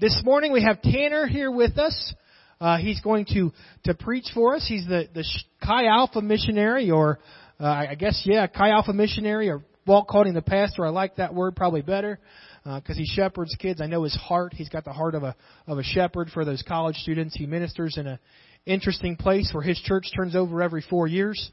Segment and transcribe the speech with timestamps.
[0.00, 2.14] this morning we have Tanner here with us.
[2.60, 3.52] Uh, he's going to
[3.84, 4.64] to preach for us.
[4.68, 5.24] He's the the
[5.64, 7.18] Chi Alpha missionary, or
[7.60, 10.84] uh, I guess yeah, Chi Alpha missionary, or Walt him the pastor.
[10.84, 12.18] I like that word probably better
[12.64, 13.80] because uh, he shepherds kids.
[13.80, 14.52] I know his heart.
[14.54, 15.34] He's got the heart of a
[15.66, 17.34] of a shepherd for those college students.
[17.34, 18.20] He ministers in a
[18.66, 21.50] interesting place where his church turns over every four years,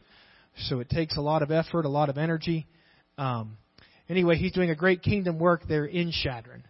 [0.58, 2.68] so it takes a lot of effort, a lot of energy.
[3.18, 3.58] Um,
[4.10, 6.64] anyway, he's doing a great kingdom work there in Chadron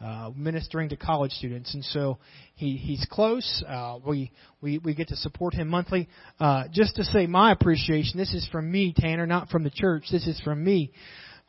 [0.00, 2.18] uh, ministering to college students, and so
[2.54, 3.64] he he's close.
[3.66, 4.30] Uh, we
[4.60, 6.08] we we get to support him monthly.
[6.38, 8.16] Uh, just to say my appreciation.
[8.16, 10.04] This is from me, Tanner, not from the church.
[10.10, 10.92] This is from me.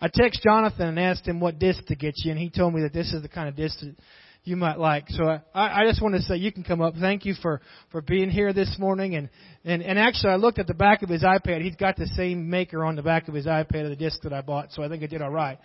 [0.02, 2.82] I text Jonathan and asked him what disc to get you, and he told me
[2.84, 3.96] that this is the kind of disc that
[4.44, 5.06] you might like.
[5.10, 6.96] So I, I just want to say you can come up.
[7.00, 9.16] Thank you for for being here this morning.
[9.16, 9.30] And
[9.64, 11.62] and and actually, I looked at the back of his iPad.
[11.62, 14.34] He's got the same maker on the back of his iPad of the disc that
[14.34, 14.72] I bought.
[14.72, 15.60] So I think I did all right.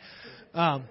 [0.52, 0.84] Um,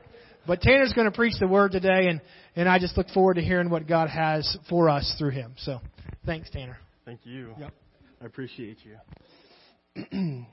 [0.46, 2.22] but Tanner's going to preach the word today, and,
[2.56, 5.54] and I just look forward to hearing what God has for us through him.
[5.58, 5.80] So
[6.26, 6.78] thanks, Tanner.
[7.06, 7.54] Thank you.
[7.60, 7.74] Yep.
[8.22, 10.06] I appreciate you.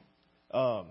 [0.52, 0.86] um,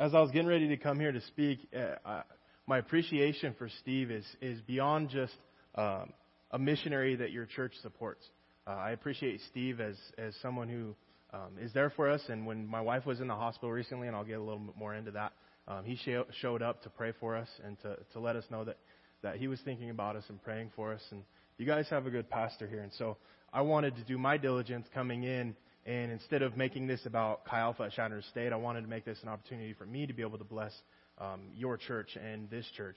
[0.00, 2.22] as I was getting ready to come here to speak, uh, I,
[2.66, 5.34] my appreciation for Steve is, is beyond just
[5.74, 6.12] um,
[6.50, 8.24] a missionary that your church supports.
[8.66, 10.94] Uh, I appreciate Steve as, as someone who
[11.32, 12.20] um, is there for us.
[12.28, 14.76] And when my wife was in the hospital recently, and I'll get a little bit
[14.76, 15.32] more into that,
[15.68, 18.64] um, he sh- showed up to pray for us and to, to let us know
[18.64, 18.78] that,
[19.22, 21.02] that he was thinking about us and praying for us.
[21.10, 21.22] And
[21.58, 22.80] you guys have a good pastor here.
[22.80, 23.18] And so
[23.52, 25.54] I wanted to do my diligence coming in.
[25.84, 29.04] And instead of making this about Chi Alpha at Chadron State, I wanted to make
[29.04, 30.72] this an opportunity for me to be able to bless
[31.18, 32.96] um, your church and this church.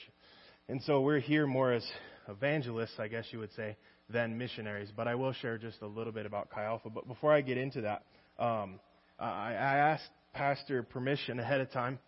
[0.70, 1.86] And so we're here more as
[2.30, 3.76] evangelists, I guess you would say,
[4.10, 4.90] than missionaries.
[4.96, 6.90] But I will share just a little bit about Chi Alpha.
[6.90, 8.04] But before I get into that,
[8.40, 8.80] um,
[9.20, 12.00] I, I asked Pastor permission ahead of time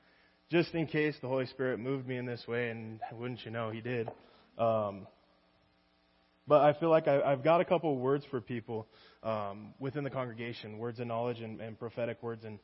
[0.52, 3.72] just in case the Holy Spirit moved me in this way, and wouldn't you know,
[3.72, 4.10] He did.
[4.58, 5.08] Um,
[6.48, 8.88] but I feel like I, have got a couple of words for people
[9.24, 12.44] um, within the congregation, words of knowledge and, and prophetic words.
[12.44, 12.60] And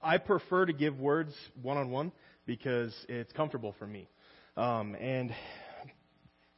[0.00, 2.12] I prefer to give words one on one
[2.46, 4.08] because it's comfortable for me.
[4.56, 5.34] Um, and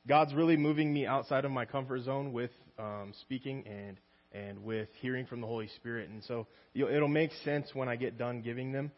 [0.06, 3.98] God's really moving me outside of my comfort zone with um, speaking and
[4.32, 6.10] and with hearing from the Holy Spirit.
[6.10, 8.90] And so it'll make sense when I get done giving them.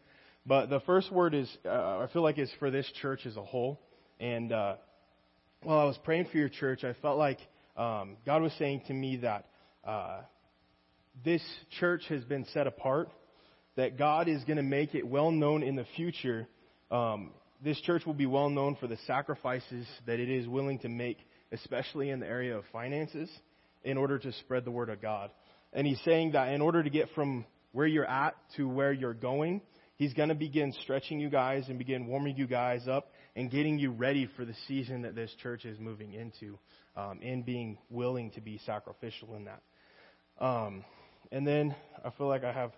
[0.49, 3.43] But the first word is, uh, I feel like, it's for this church as a
[3.43, 3.79] whole.
[4.19, 4.77] And uh,
[5.61, 7.37] while I was praying for your church, I felt like
[7.77, 9.45] um, God was saying to me that
[9.85, 10.21] uh,
[11.23, 11.43] this
[11.79, 13.11] church has been set apart,
[13.75, 16.47] that God is going to make it well known in the future.
[16.89, 17.29] Um,
[17.63, 21.19] this church will be well known for the sacrifices that it is willing to make,
[21.51, 23.29] especially in the area of finances,
[23.83, 25.29] in order to spread the word of God.
[25.73, 29.13] And he's saying that in order to get from where you're at to where you're
[29.13, 29.61] going,
[29.99, 33.77] He's going to begin stretching you guys and begin warming you guys up and getting
[33.77, 36.57] you ready for the season that this church is moving into
[36.95, 39.61] um, and being willing to be sacrificial in that.
[40.39, 40.85] Um,
[41.33, 42.71] and then I feel like I have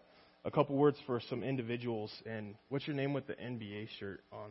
[0.46, 2.12] a couple words for some individuals.
[2.26, 4.50] And what's your name with the NBA shirt on?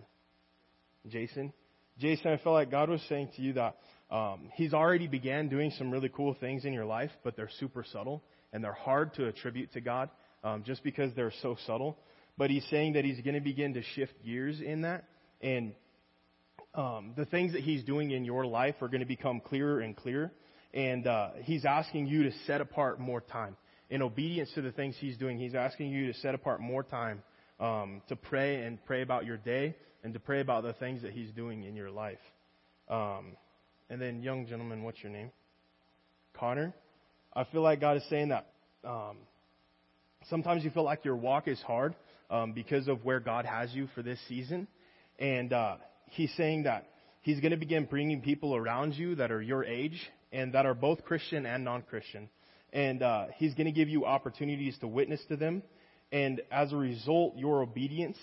[1.08, 1.52] Jason?
[1.98, 3.78] Jason, I feel like God was saying to you that
[4.12, 7.84] um, He's already began doing some really cool things in your life, but they're super
[7.92, 8.22] subtle
[8.52, 10.08] and they're hard to attribute to God
[10.44, 11.98] um, just because they're so subtle
[12.40, 15.04] but he's saying that he's going to begin to shift gears in that.
[15.42, 15.74] And
[16.74, 19.94] um, the things that he's doing in your life are going to become clearer and
[19.94, 20.32] clearer.
[20.72, 23.58] And uh, he's asking you to set apart more time.
[23.90, 27.22] In obedience to the things he's doing, he's asking you to set apart more time
[27.60, 31.12] um, to pray and pray about your day and to pray about the things that
[31.12, 32.16] he's doing in your life.
[32.88, 33.36] Um,
[33.90, 35.30] and then, young gentleman, what's your name?
[36.32, 36.72] Connor.
[37.36, 38.46] I feel like God is saying that
[38.82, 39.18] um,
[40.30, 41.94] sometimes you feel like your walk is hard,
[42.30, 44.68] um, because of where God has you for this season.
[45.18, 45.76] And uh,
[46.06, 46.86] He's saying that
[47.22, 50.00] He's going to begin bringing people around you that are your age
[50.32, 52.28] and that are both Christian and non Christian.
[52.72, 55.62] And uh, He's going to give you opportunities to witness to them.
[56.12, 58.18] And as a result, your obedience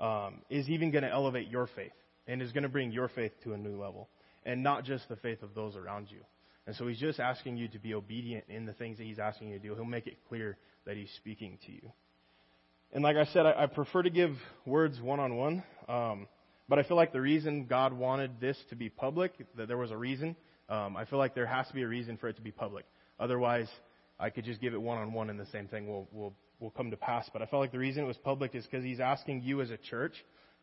[0.00, 1.92] um, is even going to elevate your faith
[2.26, 4.08] and is going to bring your faith to a new level
[4.44, 6.20] and not just the faith of those around you.
[6.66, 9.48] And so he's just asking you to be obedient in the things that he's asking
[9.48, 9.74] you to do.
[9.74, 11.92] He'll make it clear that he's speaking to you.
[12.92, 15.62] And like I said, I, I prefer to give words one on one.
[16.68, 19.92] But I feel like the reason God wanted this to be public, that there was
[19.92, 20.34] a reason.
[20.68, 22.86] Um, I feel like there has to be a reason for it to be public.
[23.20, 23.68] Otherwise,
[24.18, 26.70] I could just give it one on one and the same thing will, will, will
[26.70, 27.28] come to pass.
[27.32, 29.70] But I felt like the reason it was public is because He's asking you as
[29.70, 30.14] a church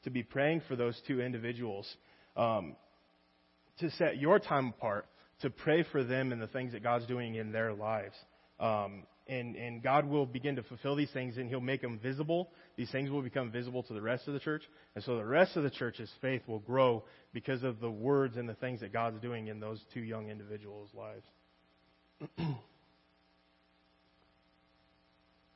[0.03, 1.87] to be praying for those two individuals,
[2.35, 2.75] um,
[3.79, 5.07] to set your time apart
[5.39, 8.15] to pray for them and the things that God's doing in their lives.
[8.59, 12.51] Um, and, and God will begin to fulfill these things and He'll make them visible.
[12.75, 14.63] These things will become visible to the rest of the church.
[14.95, 17.03] And so the rest of the church's faith will grow
[17.33, 20.89] because of the words and the things that God's doing in those two young individuals'
[20.93, 21.23] lives.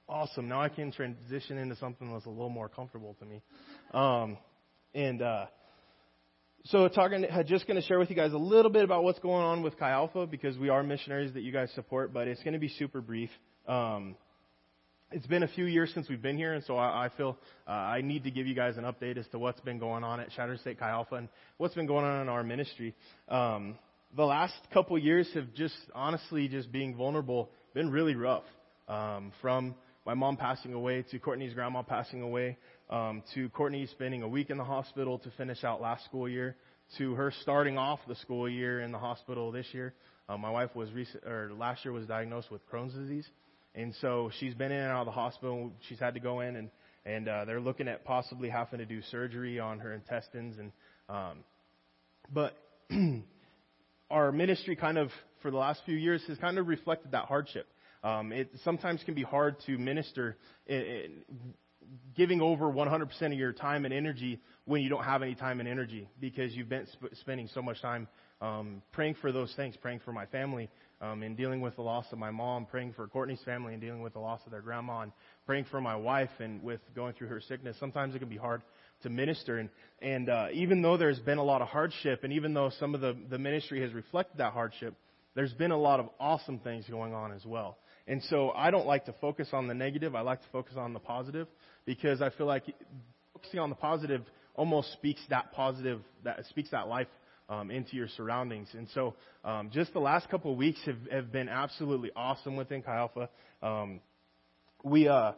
[0.09, 0.47] awesome.
[0.47, 3.41] Now I can transition into something that's a little more comfortable to me.
[3.93, 4.37] Um,
[4.93, 5.47] and uh,
[6.65, 9.43] so, talking, just going to share with you guys a little bit about what's going
[9.43, 12.53] on with Chi Alpha because we are missionaries that you guys support, but it's going
[12.53, 13.29] to be super brief.
[13.67, 14.15] Um,
[15.11, 17.37] it's been a few years since we've been here, and so I, I feel
[17.67, 20.19] uh, I need to give you guys an update as to what's been going on
[20.19, 22.95] at Chadron State Chi Alpha and what's been going on in our ministry.
[23.29, 23.75] Um,
[24.15, 28.43] the last couple years have just honestly just being vulnerable been really rough.
[28.87, 29.75] Um, from
[30.05, 32.57] my mom passing away to Courtney's grandma passing away
[32.89, 36.55] um, to Courtney spending a week in the hospital to finish out last school year
[36.97, 39.93] to her starting off the school year in the hospital this year.
[40.29, 43.27] Uh, my wife was recent, or last year was diagnosed with Crohn's disease,
[43.77, 45.71] and so she's been in and out of the hospital.
[45.87, 46.69] She's had to go in, and
[47.05, 50.57] and uh, they're looking at possibly having to do surgery on her intestines.
[50.57, 50.71] And
[51.07, 51.37] um,
[52.33, 52.57] but
[54.11, 55.09] our ministry kind of
[55.41, 57.67] for the last few years has kind of reflected that hardship.
[58.03, 61.11] Um, it sometimes can be hard to minister, in, in,
[62.15, 65.67] giving over 100% of your time and energy when you don't have any time and
[65.67, 68.07] energy because you've been sp- spending so much time
[68.41, 70.69] um, praying for those things, praying for my family,
[71.01, 74.01] um, and dealing with the loss of my mom, praying for Courtney's family and dealing
[74.01, 75.11] with the loss of their grandma, and
[75.45, 77.77] praying for my wife and with going through her sickness.
[77.79, 78.61] Sometimes it can be hard
[79.03, 79.69] to minister, and
[80.01, 83.01] and uh, even though there's been a lot of hardship, and even though some of
[83.01, 84.95] the the ministry has reflected that hardship,
[85.35, 87.77] there's been a lot of awesome things going on as well.
[88.07, 90.15] And so I don't like to focus on the negative.
[90.15, 91.47] I like to focus on the positive
[91.85, 92.63] because I feel like
[93.33, 94.23] focusing on the positive
[94.55, 97.07] almost speaks that positive, that speaks that life
[97.49, 98.67] um, into your surroundings.
[98.73, 102.81] And so, um, just the last couple of weeks have, have been absolutely awesome within
[102.81, 103.29] Chi Alpha.
[103.61, 104.01] Um,
[104.83, 105.33] we uh,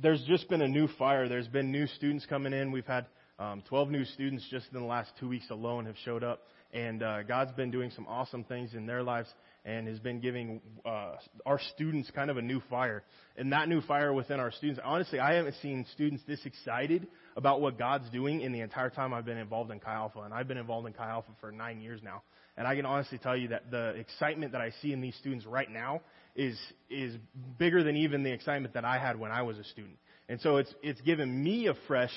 [0.00, 1.28] there's just been a new fire.
[1.28, 2.72] There's been new students coming in.
[2.72, 3.06] We've had
[3.38, 6.42] um, 12 new students just in the last two weeks alone have showed up,
[6.72, 9.28] and uh, God's been doing some awesome things in their lives
[9.64, 11.14] and has been giving uh,
[11.46, 13.04] our students kind of a new fire.
[13.36, 17.06] And that new fire within our students, honestly, I haven't seen students this excited
[17.36, 20.20] about what God's doing in the entire time I've been involved in Chi Alpha.
[20.22, 22.22] And I've been involved in Chi Alpha for nine years now.
[22.56, 25.46] And I can honestly tell you that the excitement that I see in these students
[25.46, 26.02] right now
[26.34, 26.58] is,
[26.90, 27.16] is
[27.58, 29.96] bigger than even the excitement that I had when I was a student.
[30.28, 32.12] And so it's, it's given me a fresh,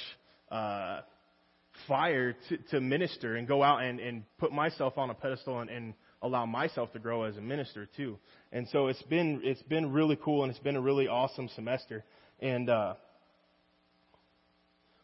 [0.52, 1.02] uh,
[1.88, 5.70] fire to, to minister and go out and, and put myself on a pedestal and,
[5.70, 5.94] and
[6.26, 8.18] allow myself to grow as a minister too.
[8.52, 12.04] And so it's been it's been really cool and it's been a really awesome semester.
[12.40, 12.96] And uh,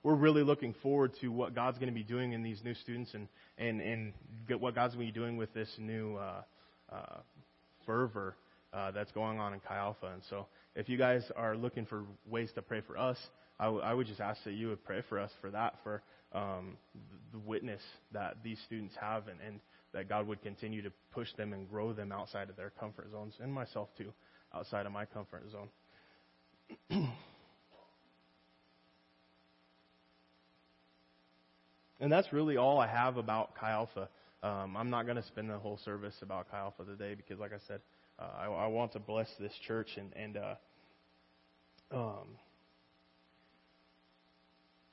[0.03, 3.13] we're really looking forward to what God's going to be doing in these new students
[3.13, 3.27] and
[3.57, 4.13] and and
[4.59, 6.41] what God's going to be doing with this new uh,
[6.91, 7.19] uh,
[7.85, 8.35] fervor
[8.73, 10.07] uh, that's going on in Chi Alpha.
[10.13, 13.17] And so, if you guys are looking for ways to pray for us,
[13.59, 16.01] I, w- I would just ask that you would pray for us for that, for
[16.33, 16.77] um,
[17.31, 17.81] the witness
[18.13, 19.59] that these students have, and, and
[19.93, 23.33] that God would continue to push them and grow them outside of their comfort zones,
[23.41, 24.13] and myself too,
[24.53, 25.69] outside of my comfort zone.
[31.99, 34.09] and that's really all I have about Chi Alpha.
[34.43, 37.53] Um, I'm not going to spend the whole service about Chi Alpha today because, like
[37.53, 37.81] I said,
[38.17, 40.55] uh, I, I, want to bless this church and and uh,
[41.91, 42.27] um,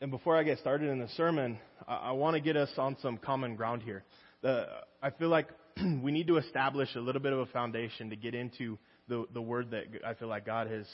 [0.01, 2.97] and before I get started in the sermon, I, I want to get us on
[3.01, 4.05] some common ground here
[4.43, 4.67] the,
[5.03, 5.49] I feel like
[6.03, 8.79] we need to establish a little bit of a foundation to get into
[9.09, 10.87] the, the word that I feel like God has,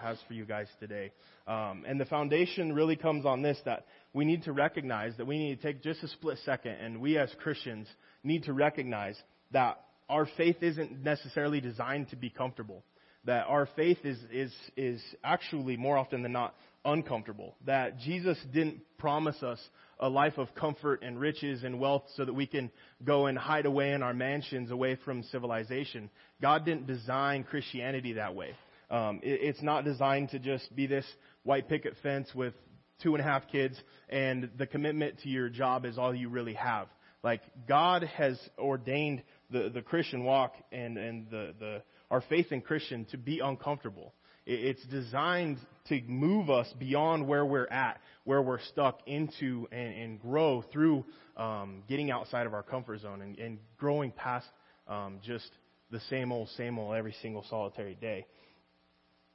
[0.00, 1.10] has for you guys today.
[1.46, 5.38] Um, and the foundation really comes on this that we need to recognize that we
[5.38, 7.88] need to take just a split second and we as Christians
[8.22, 9.16] need to recognize
[9.52, 12.82] that our faith isn't necessarily designed to be comfortable.
[13.24, 17.56] That our faith is, is, is actually more often than not uncomfortable.
[17.66, 19.58] That Jesus didn't promise us
[19.98, 22.70] a life of comfort and riches and wealth so that we can
[23.04, 26.10] go and hide away in our mansions away from civilization.
[26.40, 28.50] God didn't design Christianity that way.
[28.90, 31.06] Um, it, it's not designed to just be this
[31.44, 32.54] white picket fence with
[33.02, 36.54] two and a half kids and the commitment to your job is all you really
[36.54, 36.88] have.
[37.22, 42.60] Like God has ordained the, the Christian walk and, and the, the, our faith in
[42.60, 44.12] Christian to be uncomfortable.
[44.44, 45.58] It's designed
[45.88, 51.04] to move us beyond where we're at, where we're stuck into and, and grow through
[51.36, 54.46] um, getting outside of our comfort zone and, and growing past
[54.88, 55.50] um, just
[55.90, 58.26] the same old, same old every single solitary day.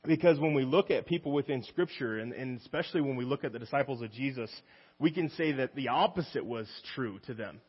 [0.05, 3.51] Because when we look at people within Scripture, and, and especially when we look at
[3.51, 4.49] the disciples of Jesus,
[4.99, 7.59] we can say that the opposite was true to them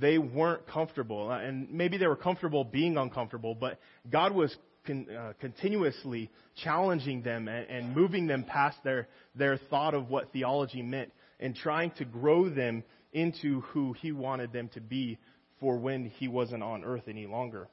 [0.00, 1.30] they weren't comfortable.
[1.30, 3.78] And maybe they were comfortable being uncomfortable, but
[4.08, 4.54] God was
[4.88, 6.30] con, uh, continuously
[6.64, 11.54] challenging them and, and moving them past their, their thought of what theology meant and
[11.54, 15.18] trying to grow them into who He wanted them to be
[15.60, 17.68] for when He wasn't on earth any longer.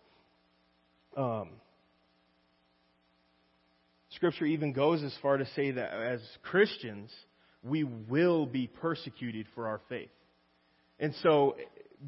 [1.17, 1.49] Um,
[4.09, 7.11] scripture even goes as far to say that as Christians,
[7.63, 10.09] we will be persecuted for our faith.
[10.99, 11.55] And so,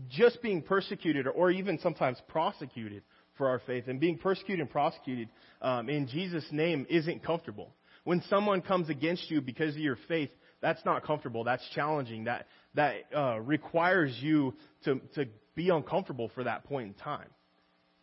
[0.09, 3.03] just being persecuted or even sometimes prosecuted
[3.38, 5.29] for our faith and being persecuted and prosecuted
[5.62, 7.74] um, in Jesus' name isn't comfortable.
[8.03, 10.29] When someone comes against you because of your faith,
[10.62, 11.44] that's not comfortable.
[11.44, 12.24] That's challenging.
[12.24, 14.53] That that uh, requires you
[14.86, 15.25] to to
[15.56, 17.27] be uncomfortable for that point in time,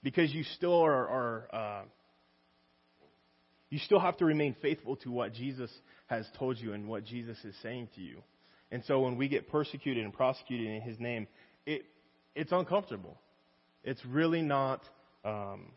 [0.02, 1.82] because you still are, are uh,
[3.70, 5.70] you still have to remain faithful to what Jesus
[6.06, 8.18] has told you and what Jesus is saying to you.
[8.70, 11.26] And so when we get persecuted and prosecuted in His name,
[11.66, 11.86] it
[12.34, 13.16] it's uncomfortable.
[13.82, 14.82] It's really not.
[15.24, 15.72] Um,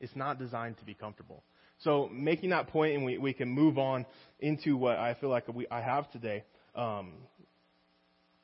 [0.00, 1.42] it's not designed to be comfortable.
[1.80, 4.06] So making that point, and we, we can move on
[4.40, 6.44] into what I feel like we, I have today.
[6.74, 7.12] Um,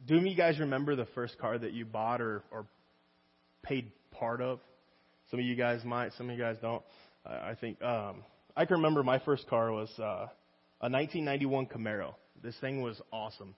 [0.06, 2.66] do you guys remember the first car that you bought or, or
[3.62, 4.60] paid part of?
[5.30, 6.82] Some of you guys might, some of you guys don't.
[7.25, 8.25] Uh, I think um,
[8.56, 10.28] I can remember my first car was uh,
[10.80, 12.14] a 1991 Camaro.
[12.42, 13.54] This thing was awesome.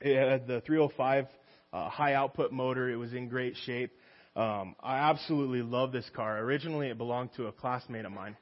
[0.00, 1.26] It had the 305
[1.76, 2.88] uh, high output motor.
[2.88, 3.92] It was in great shape.
[4.34, 6.38] Um, I absolutely love this car.
[6.38, 8.36] Originally, it belonged to a classmate of mine,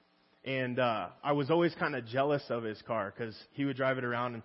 [0.45, 3.99] and uh, I was always kind of jealous of his car because he would drive
[3.99, 4.43] it around, and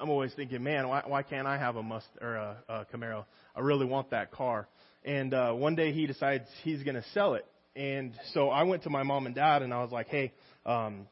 [0.00, 3.24] I'm always thinking, man, why, why can't I have a Must or a, a Camaro?
[3.54, 4.68] I really want that car.
[5.04, 7.46] And uh, one day he decides he's going to sell it,
[7.76, 10.32] and so I went to my mom and dad, and I was like, hey,
[10.64, 11.06] um,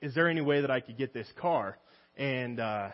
[0.00, 1.78] is there any way that I could get this car?
[2.16, 2.88] And uh,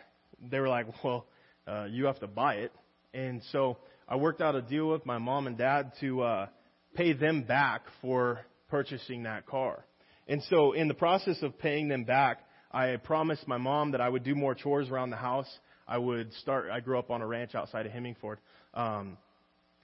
[0.50, 1.26] they were like, well,
[1.68, 2.72] uh, you have to buy it.
[3.12, 6.46] And so I worked out a deal with my mom and dad to uh,
[6.94, 9.84] pay them back for purchasing that car.
[10.26, 14.08] And so in the process of paying them back, I promised my mom that I
[14.08, 15.48] would do more chores around the house.
[15.86, 16.68] I would start.
[16.70, 18.38] I grew up on a ranch outside of Hemingford.
[18.74, 19.16] Um,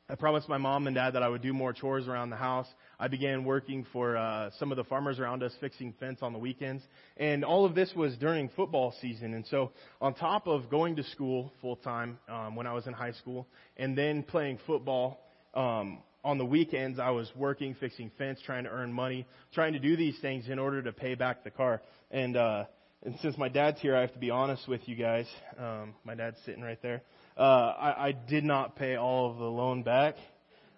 [0.06, 2.66] I promised my mom and dad that I would do more chores around the house.
[3.00, 6.38] I began working for uh, some of the farmers around us, fixing fence on the
[6.38, 6.82] weekends,
[7.16, 9.32] and all of this was during football season.
[9.32, 12.92] And so, on top of going to school full time um, when I was in
[12.92, 13.46] high school,
[13.78, 15.20] and then playing football
[15.54, 19.78] um, on the weekends, I was working, fixing fence, trying to earn money, trying to
[19.78, 21.80] do these things in order to pay back the car.
[22.11, 22.64] And uh,
[23.04, 25.26] and since my dad's here, I have to be honest with you guys.
[25.58, 27.00] Um, my dad's sitting right there
[27.37, 30.14] uh, I, I did not pay all of the loan back.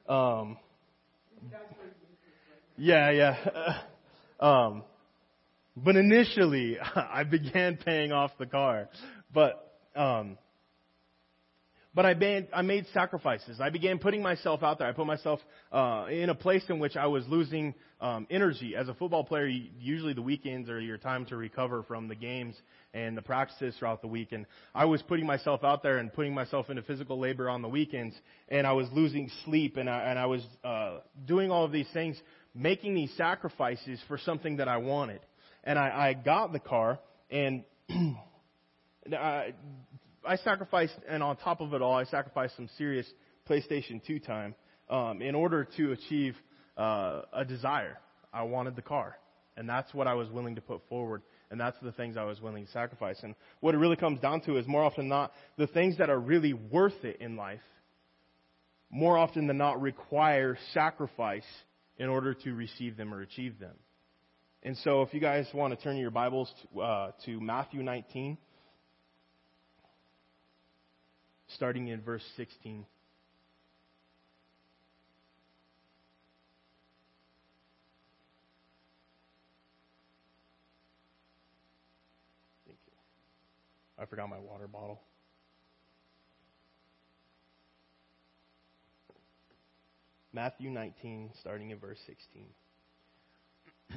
[0.08, 0.56] Um,
[2.76, 3.78] yeah, yeah.
[4.40, 4.82] um,
[5.76, 8.88] but initially, I began paying off the car.
[9.32, 10.38] But um,
[11.96, 13.58] but I made, I made sacrifices.
[13.58, 14.86] I began putting myself out there.
[14.86, 15.40] I put myself
[15.72, 18.76] uh, in a place in which I was losing um, energy.
[18.76, 22.54] As a football player, usually the weekends are your time to recover from the games
[22.92, 24.32] and the practices throughout the week.
[24.32, 27.68] And I was putting myself out there and putting myself into physical labor on the
[27.68, 28.14] weekends,
[28.48, 31.88] and I was losing sleep, and I, and I was uh, doing all of these
[31.92, 32.16] things,
[32.54, 35.20] making these sacrifices for something that I wanted.
[35.64, 36.98] And I, I got the car,
[37.30, 37.64] and
[39.12, 39.54] I,
[40.26, 43.06] I sacrificed, and on top of it all, I sacrificed some serious
[43.48, 44.54] PlayStation 2 time
[44.88, 46.34] um, in order to achieve
[46.76, 47.98] uh, a desire.
[48.32, 49.16] I wanted the car,
[49.56, 52.40] and that's what I was willing to put forward, and that's the things I was
[52.40, 53.18] willing to sacrifice.
[53.22, 56.10] And what it really comes down to is more often than not, the things that
[56.10, 57.60] are really worth it in life,
[58.90, 61.46] more often than not, require sacrifice
[61.98, 63.74] in order to receive them or achieve them.
[64.62, 68.36] And so, if you guys want to turn your Bibles to, uh, to Matthew 19
[71.54, 72.84] starting in verse 16.
[82.66, 82.92] Thank you.
[83.98, 85.00] I forgot my water bottle.
[90.32, 92.44] Matthew 19, starting in verse 16.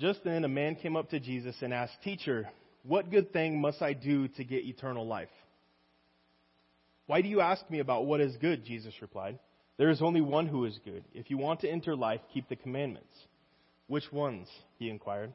[0.00, 2.48] Just then, a man came up to Jesus and asked, Teacher,
[2.82, 5.28] what good thing must I do to get eternal life?
[7.06, 8.64] Why do you ask me about what is good?
[8.64, 9.38] Jesus replied.
[9.78, 11.04] There is only one who is good.
[11.14, 13.14] If you want to enter life, keep the commandments.
[13.86, 14.48] Which ones?
[14.78, 15.32] He inquired.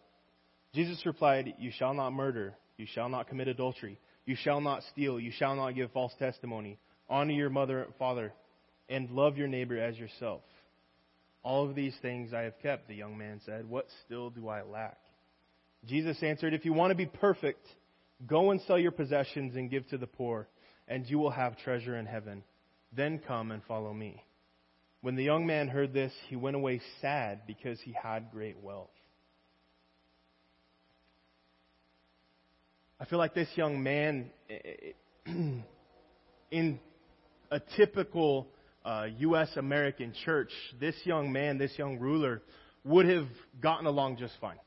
[0.74, 2.56] Jesus replied, You shall not murder.
[2.78, 4.00] You shall not commit adultery.
[4.26, 5.20] You shall not steal.
[5.20, 6.78] You shall not give false testimony.
[7.10, 8.34] Honor your mother and father.
[8.90, 10.42] And love your neighbor as yourself.
[11.44, 13.68] All of these things I have kept, the young man said.
[13.68, 14.98] What still do I lack?
[15.86, 17.66] Jesus answered, If you want to be perfect,
[18.26, 20.48] go and sell your possessions and give to the poor,
[20.88, 22.44] and you will have treasure in heaven.
[22.96, 24.24] Then come and follow me.
[25.08, 28.90] When the young man heard this, he went away sad because he had great wealth.
[33.00, 34.30] I feel like this young man,
[36.52, 36.80] in
[37.50, 38.50] a typical
[38.84, 39.48] uh, U.S.
[39.56, 42.42] American church, this young man, this young ruler,
[42.84, 43.30] would have
[43.62, 44.60] gotten along just fine.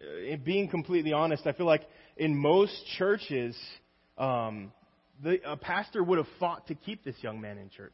[0.00, 3.56] Uh, being completely honest, I feel like in most churches,
[4.18, 4.72] um,
[5.22, 7.92] the, a pastor would have fought to keep this young man in church.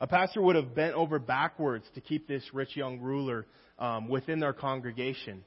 [0.00, 3.46] A pastor would have bent over backwards to keep this rich young ruler
[3.78, 5.44] um, within their congregation.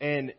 [0.00, 0.34] And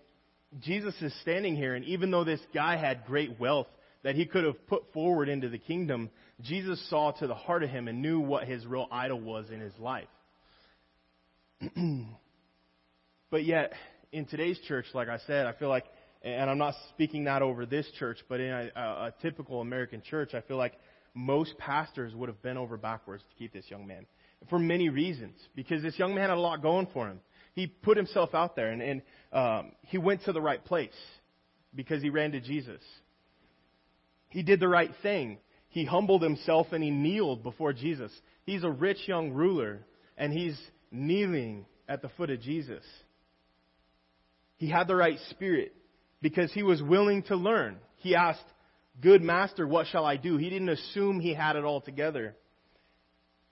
[0.59, 3.67] Jesus is standing here, and even though this guy had great wealth
[4.03, 6.09] that he could have put forward into the kingdom,
[6.41, 9.59] Jesus saw to the heart of him and knew what his real idol was in
[9.59, 10.07] his life.
[13.31, 13.73] but yet,
[14.11, 15.85] in today's church, like I said, I feel like,
[16.21, 20.33] and I'm not speaking that over this church, but in a, a, typical American church,
[20.33, 20.73] I feel like
[21.15, 24.05] most pastors would have bent over backwards to keep this young man
[24.49, 25.39] for many reasons.
[25.55, 27.21] Because this young man had a lot going for him.
[27.53, 30.93] He put himself out there, and, and um, he went to the right place
[31.73, 32.81] because he ran to Jesus.
[34.29, 35.37] He did the right thing.
[35.69, 38.11] He humbled himself and he kneeled before Jesus.
[38.45, 39.85] He's a rich young ruler,
[40.17, 40.59] and he's
[40.91, 42.83] kneeling at the foot of Jesus.
[44.57, 45.73] He had the right spirit
[46.21, 47.77] because he was willing to learn.
[47.97, 48.43] He asked,
[49.01, 50.37] Good master, what shall I do?
[50.37, 52.35] He didn't assume he had it all together.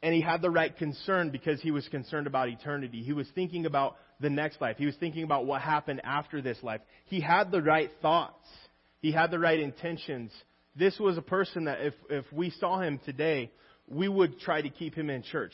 [0.01, 3.03] And he had the right concern because he was concerned about eternity.
[3.03, 4.77] He was thinking about the next life.
[4.77, 6.81] He was thinking about what happened after this life.
[7.05, 8.45] He had the right thoughts.
[8.99, 10.31] He had the right intentions.
[10.75, 13.51] This was a person that if, if we saw him today,
[13.87, 15.53] we would try to keep him in church.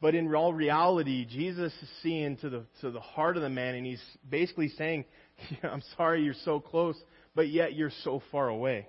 [0.00, 3.74] But in all reality, Jesus is seeing to the, to the heart of the man,
[3.74, 5.04] and he's basically saying,
[5.62, 6.96] I'm sorry you're so close,
[7.34, 8.88] but yet you're so far away.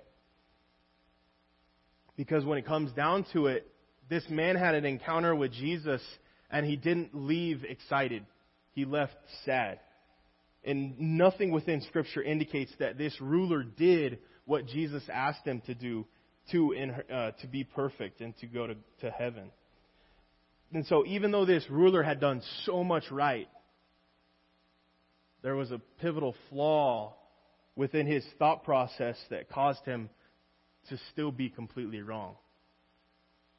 [2.16, 3.66] Because when it comes down to it,
[4.08, 6.02] this man had an encounter with Jesus,
[6.50, 8.26] and he didn't leave excited.
[8.72, 9.14] He left
[9.44, 9.80] sad.
[10.64, 16.06] And nothing within Scripture indicates that this ruler did what Jesus asked him to do
[16.50, 16.74] to,
[17.12, 19.50] uh, to be perfect and to go to, to heaven.
[20.72, 23.48] And so, even though this ruler had done so much right,
[25.42, 27.14] there was a pivotal flaw
[27.76, 30.10] within his thought process that caused him
[30.88, 32.34] to still be completely wrong.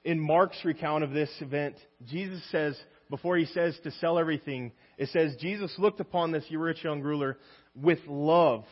[0.04, 1.76] In Mark's recount of this event,
[2.08, 6.84] Jesus says, before he says to sell everything, it says, Jesus looked upon this rich
[6.84, 7.38] young ruler
[7.76, 8.64] with love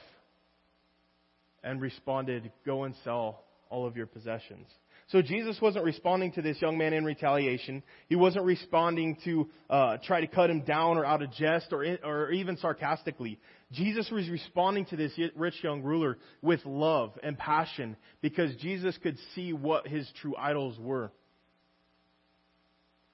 [1.63, 4.67] and responded, Go and sell all of your possessions.
[5.11, 7.81] So Jesus wasn't responding to this young man in retaliation.
[8.09, 11.83] He wasn't responding to uh, try to cut him down or out of jest or,
[12.03, 13.39] or even sarcastically.
[13.71, 19.17] Jesus was responding to this rich young ruler with love and passion because Jesus could
[19.33, 21.11] see what his true idols were.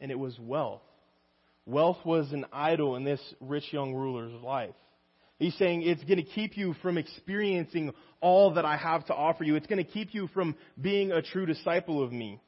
[0.02, 0.82] And it was wealth.
[1.66, 4.76] Wealth was an idol in this rich young ruler's life.
[5.38, 9.44] He's saying it's going to keep you from experiencing all that I have to offer
[9.44, 9.56] you.
[9.56, 12.42] It's going to keep you from being a true disciple of me.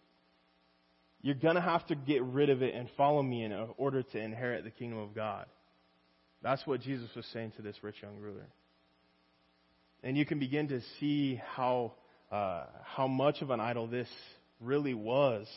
[1.22, 4.18] You're going to have to get rid of it and follow me in order to
[4.18, 5.46] inherit the kingdom of God.
[6.42, 8.48] That's what Jesus was saying to this rich young ruler.
[10.04, 11.94] And you can begin to see how,
[12.32, 14.08] uh, how much of an idol this
[14.62, 15.48] really was.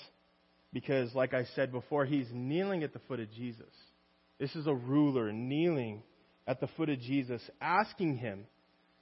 [0.72, 3.72] Because, like I said before, he's kneeling at the foot of Jesus.
[4.38, 6.02] This is a ruler kneeling
[6.50, 8.44] at the foot of Jesus, asking him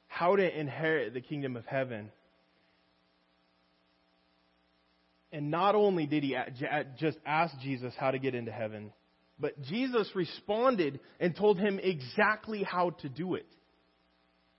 [0.07, 2.11] how to inherit the kingdom of heaven.
[5.33, 6.37] And not only did he
[6.99, 8.93] just ask Jesus how to get into heaven,
[9.41, 13.47] but Jesus responded and told him exactly how to do it.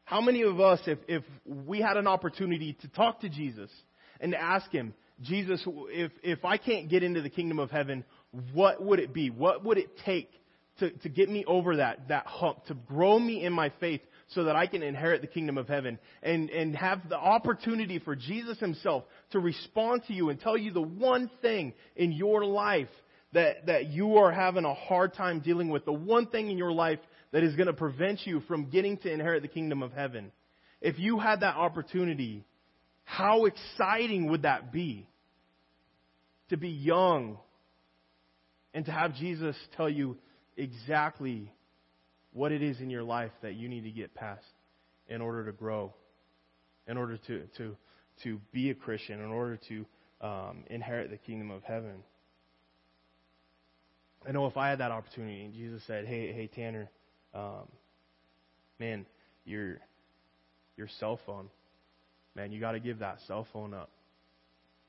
[0.03, 3.69] How many of us, if, if we had an opportunity to talk to Jesus
[4.19, 8.03] and to ask him, Jesus, if, if I can't get into the kingdom of heaven,
[8.51, 9.29] what would it be?
[9.29, 10.31] What would it take
[10.79, 14.45] to, to get me over that, that hump, to grow me in my faith so
[14.45, 18.59] that I can inherit the kingdom of heaven and, and have the opportunity for Jesus
[18.59, 22.89] himself to respond to you and tell you the one thing in your life
[23.33, 26.71] that, that you are having a hard time dealing with, the one thing in your
[26.71, 26.99] life
[27.31, 30.31] that is going to prevent you from getting to inherit the kingdom of heaven.
[30.81, 32.45] If you had that opportunity,
[33.03, 35.07] how exciting would that be?
[36.49, 37.37] To be young
[38.73, 40.17] and to have Jesus tell you,
[40.59, 41.51] exactly
[42.33, 44.45] what it is in your life that you need to get past
[45.07, 45.93] in order to grow,
[46.87, 47.75] in order to, to,
[48.23, 49.85] to be a Christian, in order to
[50.21, 52.03] um, inherit the kingdom of heaven.
[54.27, 56.89] I know if I had that opportunity and Jesus said, "Hey, hey, Tanner,
[57.33, 57.69] um,
[58.77, 59.05] man,
[59.45, 59.77] your
[60.75, 61.49] your cell phone,
[62.35, 63.89] man, you got to give that cell phone up.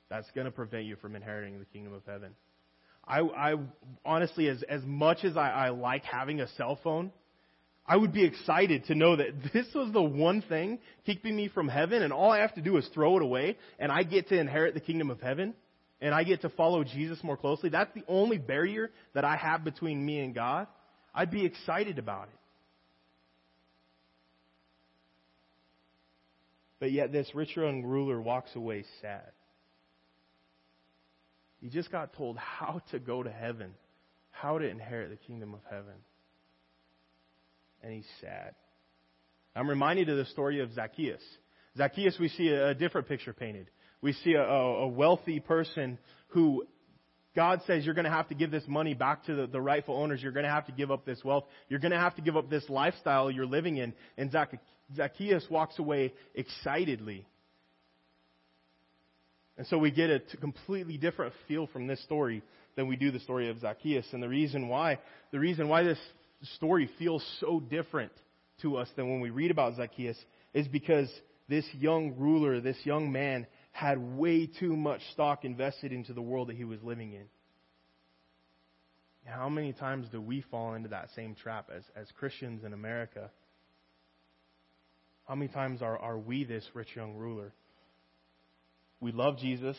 [0.08, 2.34] That's going to prevent you from inheriting the kingdom of heaven."
[3.06, 3.54] I, I
[4.04, 7.12] honestly, as as much as I, I like having a cell phone,
[7.86, 11.68] I would be excited to know that this was the one thing keeping me from
[11.68, 14.38] heaven, and all I have to do is throw it away, and I get to
[14.38, 15.54] inherit the kingdom of heaven,
[16.00, 17.68] and I get to follow Jesus more closely.
[17.68, 20.68] That's the only barrier that I have between me and God.
[21.14, 22.38] I'd be excited about it.
[26.78, 29.32] But yet, this rich young ruler walks away sad.
[31.60, 33.74] He just got told how to go to heaven,
[34.30, 35.94] how to inherit the kingdom of heaven
[37.82, 38.54] and he's sad.
[39.54, 41.22] I'm reminded of the story of Zacchaeus.
[41.76, 43.70] Zacchaeus, we see a, a different picture painted.
[44.00, 46.64] We see a, a, wealthy person who
[47.36, 49.96] God says you're going to have to give this money back to the, the rightful
[49.96, 50.22] owners.
[50.22, 51.44] You're going to have to give up this wealth.
[51.68, 53.92] You're going to have to give up this lifestyle you're living in.
[54.16, 54.34] And
[54.96, 57.26] Zacchaeus walks away excitedly.
[59.60, 62.42] And so we get a completely different feel from this story
[62.76, 64.06] than we do the story of Zacchaeus.
[64.12, 64.98] And the reason why,
[65.32, 65.98] the reason why this
[66.54, 68.10] story feels so different
[68.62, 70.16] to us than when we read about Zacchaeus
[70.54, 71.10] is because
[71.46, 76.48] this young ruler, this young man, had way too much stock invested into the world
[76.48, 77.26] that he was living in.
[79.26, 83.30] How many times do we fall into that same trap as, as Christians in America?
[85.28, 87.52] How many times are, are we this rich young ruler?
[89.00, 89.76] We love Jesus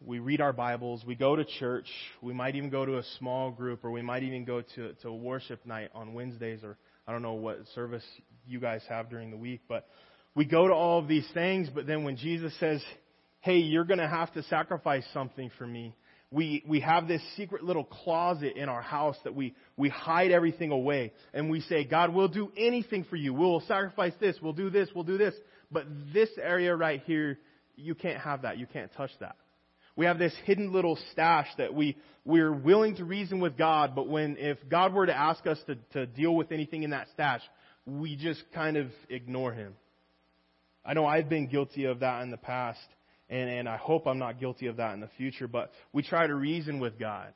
[0.00, 1.88] we read our Bibles, we go to church,
[2.22, 5.12] we might even go to a small group, or we might even go to, to
[5.12, 8.04] worship night on Wednesdays, or I don't know what service
[8.46, 9.88] you guys have during the week, but
[10.36, 12.80] we go to all of these things, but then when Jesus says,
[13.40, 15.96] hey, you're going to have to sacrifice something for me,
[16.30, 20.70] we, we have this secret little closet in our house that we, we hide everything
[20.70, 21.12] away.
[21.32, 23.32] And we say, God, we'll do anything for you.
[23.32, 24.36] We'll sacrifice this.
[24.42, 24.90] We'll do this.
[24.94, 25.32] We'll do this.
[25.72, 27.38] But this area right here,
[27.78, 28.58] you can't have that.
[28.58, 29.36] You can't touch that.
[29.96, 34.08] We have this hidden little stash that we, we're willing to reason with God, but
[34.08, 37.40] when, if God were to ask us to, to deal with anything in that stash,
[37.84, 39.74] we just kind of ignore Him.
[40.84, 42.78] I know I've been guilty of that in the past,
[43.28, 46.26] and, and I hope I'm not guilty of that in the future, but we try
[46.26, 47.32] to reason with God.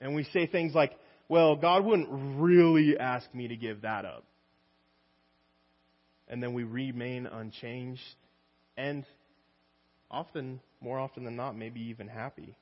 [0.00, 0.92] And we say things like,
[1.28, 4.24] well, God wouldn't really ask me to give that up.
[6.26, 8.00] And then we remain unchanged.
[8.76, 9.04] And
[10.10, 12.56] often, more often than not, maybe even happy.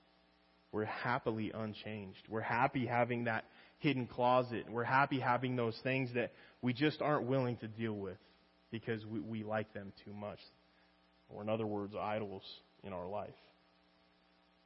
[0.73, 2.23] We're happily unchanged.
[2.29, 3.45] We're happy having that
[3.79, 4.67] hidden closet.
[4.71, 6.33] We're happy having those things that
[6.63, 8.19] we just aren't willing to deal with
[8.71, 10.39] because we, we like them too much.
[11.29, 12.43] Or, in other words, idols
[12.83, 13.31] in our life.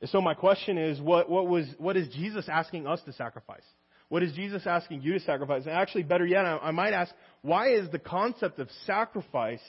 [0.01, 3.65] And so, my question is what, what, was, what is Jesus asking us to sacrifice?
[4.09, 5.63] What is Jesus asking you to sacrifice?
[5.67, 9.61] And actually, better yet, I, I might ask, why is the concept of sacrifice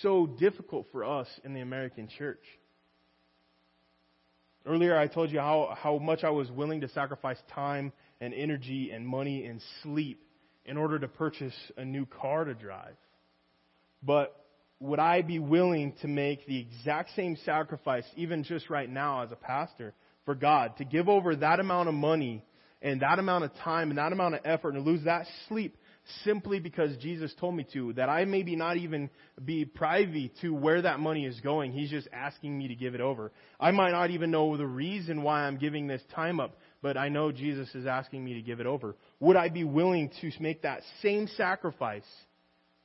[0.00, 2.42] so difficult for us in the American church.
[4.64, 8.92] Earlier, I told you how, how much I was willing to sacrifice time and energy
[8.92, 10.22] and money and sleep
[10.64, 12.96] in order to purchase a new car to drive.
[14.02, 14.36] But
[14.78, 19.32] would I be willing to make the exact same sacrifice, even just right now as
[19.32, 22.44] a pastor, for God, to give over that amount of money
[22.80, 25.76] and that amount of time and that amount of effort and to lose that sleep
[26.24, 29.10] simply because Jesus told me to, that I maybe not even
[29.44, 31.72] be privy to where that money is going.
[31.72, 33.32] He's just asking me to give it over.
[33.60, 37.08] I might not even know the reason why I'm giving this time up, but I
[37.08, 38.96] know Jesus is asking me to give it over.
[39.20, 42.02] Would I be willing to make that same sacrifice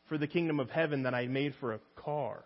[0.08, 2.44] for the kingdom of heaven that I made for a car?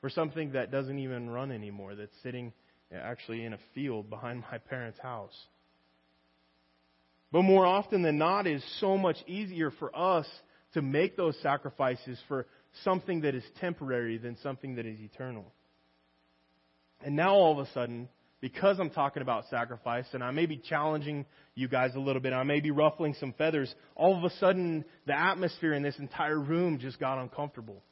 [0.00, 2.52] For something that doesn't even run anymore, that's sitting
[2.94, 5.36] actually in a field behind my parents' house?
[7.30, 10.26] But more often than not, it is so much easier for us
[10.74, 12.46] to make those sacrifices for
[12.84, 15.44] something that is temporary than something that is eternal.
[17.04, 18.08] And now all of a sudden,
[18.40, 22.32] because I'm talking about sacrifice, and I may be challenging you guys a little bit,
[22.32, 26.38] I may be ruffling some feathers, all of a sudden the atmosphere in this entire
[26.38, 27.82] room just got uncomfortable.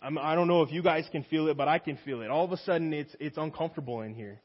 [0.00, 2.22] I'm, I do not know if you guys can feel it, but I can feel
[2.22, 2.30] it.
[2.30, 4.40] All of a sudden it's, it's uncomfortable in here.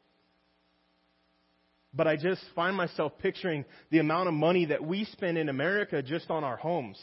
[1.94, 6.02] But I just find myself picturing the amount of money that we spend in America
[6.02, 6.98] just on our homes.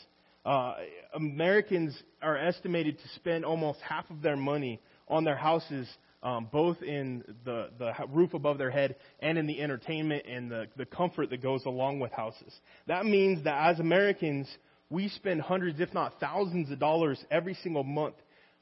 [0.45, 0.75] Uh,
[1.15, 5.87] Americans are estimated to spend almost half of their money on their houses,
[6.23, 10.67] um, both in the, the roof above their head and in the entertainment and the,
[10.77, 12.55] the comfort that goes along with houses.
[12.87, 14.49] That means that as Americans,
[14.89, 18.15] we spend hundreds, if not thousands of dollars every single month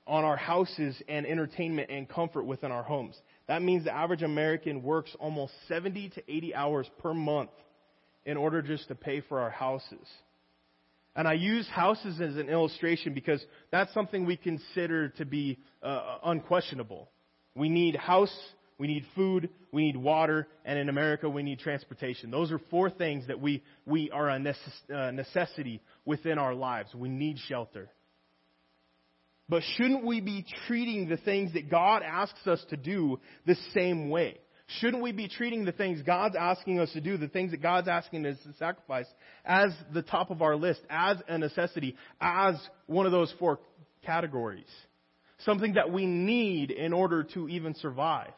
[0.07, 3.17] on our houses and entertainment and comfort within our homes.
[3.49, 7.51] That means the average American works almost 70 to 80 hours per month
[8.25, 10.07] in order just to pay for our houses.
[11.15, 16.19] And I use houses as an illustration because that's something we consider to be uh,
[16.25, 17.09] unquestionable.
[17.55, 18.37] We need house,
[18.79, 22.31] we need food, we need water, and in America we need transportation.
[22.31, 26.95] Those are four things that we, we are a necess- uh, necessity within our lives.
[26.95, 27.89] We need shelter.
[29.49, 34.11] But shouldn't we be treating the things that God asks us to do the same
[34.11, 34.39] way?
[34.81, 37.87] Shouldn't we be treating the things God's asking us to do, the things that God's
[37.87, 39.07] asking us to sacrifice,
[39.45, 42.57] as the top of our list, as a necessity, as
[42.87, 43.61] one of those four
[44.05, 44.67] categories?
[45.39, 48.33] Something that we need in order to even survive.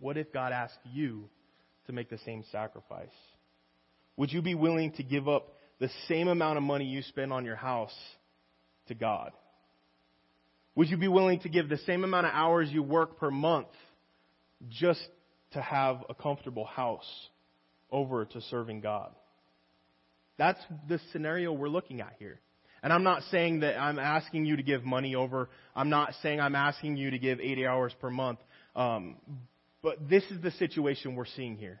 [0.00, 1.28] What if God asked you
[1.86, 3.08] to make the same sacrifice?
[4.16, 7.44] Would you be willing to give up the same amount of money you spend on
[7.44, 7.94] your house
[8.88, 9.32] to God?
[10.76, 13.68] Would you be willing to give the same amount of hours you work per month
[14.68, 15.06] just
[15.52, 17.28] to have a comfortable house
[17.90, 19.10] over to serving God?
[20.36, 22.40] That's the scenario we're looking at here.
[22.82, 25.48] And I'm not saying that I'm asking you to give money over.
[25.74, 28.40] I'm not saying I'm asking you to give 80 hours per month.
[28.76, 29.16] Um,
[29.82, 31.80] but this is the situation we're seeing here.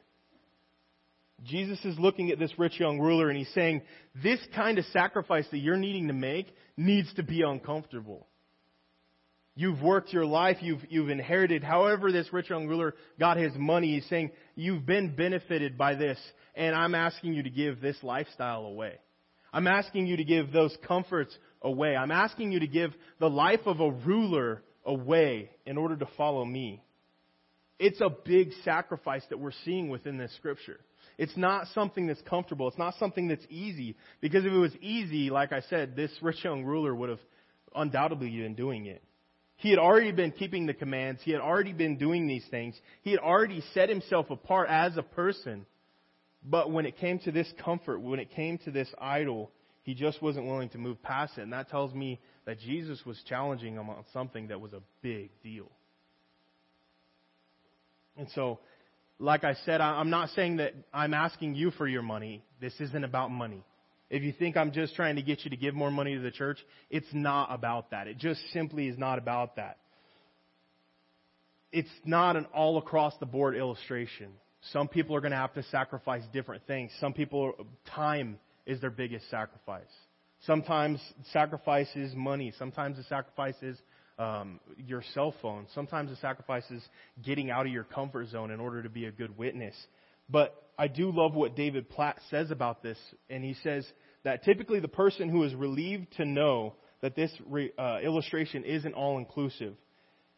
[1.42, 3.82] Jesus is looking at this rich young ruler and he's saying,
[4.22, 8.26] this kind of sacrifice that you're needing to make needs to be uncomfortable.
[9.56, 13.94] You've worked your life, you've, you've inherited, however this rich young ruler got his money,
[13.94, 16.18] he's saying, you've been benefited by this,
[16.56, 18.94] and I'm asking you to give this lifestyle away.
[19.52, 21.94] I'm asking you to give those comforts away.
[21.94, 26.44] I'm asking you to give the life of a ruler away in order to follow
[26.44, 26.82] me.
[27.78, 30.80] It's a big sacrifice that we're seeing within this scripture.
[31.18, 32.68] It's not something that's comfortable.
[32.68, 33.96] It's not something that's easy.
[34.20, 37.20] Because if it was easy, like I said, this rich young ruler would have
[37.74, 39.02] undoubtedly been doing it.
[39.56, 41.20] He had already been keeping the commands.
[41.22, 42.78] He had already been doing these things.
[43.02, 45.64] He had already set himself apart as a person.
[46.44, 49.50] But when it came to this comfort, when it came to this idol,
[49.82, 51.42] he just wasn't willing to move past it.
[51.42, 55.30] And that tells me that Jesus was challenging him on something that was a big
[55.42, 55.70] deal.
[58.16, 58.60] And so,
[59.18, 62.44] like I said, I'm not saying that I'm asking you for your money.
[62.60, 63.64] This isn't about money.
[64.10, 66.30] If you think I'm just trying to get you to give more money to the
[66.30, 66.58] church,
[66.90, 68.06] it's not about that.
[68.06, 69.78] It just simply is not about that.
[71.72, 74.30] It's not an all across the board illustration.
[74.72, 76.90] Some people are going to have to sacrifice different things.
[77.00, 77.54] Some people,
[77.94, 79.82] time is their biggest sacrifice.
[80.46, 81.00] Sometimes
[81.32, 82.52] sacrifice is money.
[82.58, 83.78] Sometimes the sacrifice is
[84.18, 85.66] um, your cell phone.
[85.74, 86.82] Sometimes the sacrifice is
[87.24, 89.74] getting out of your comfort zone in order to be a good witness.
[90.28, 92.98] But I do love what David Platt says about this,
[93.28, 93.86] and he says
[94.24, 98.94] that typically the person who is relieved to know that this re, uh, illustration isn't
[98.94, 99.74] all inclusive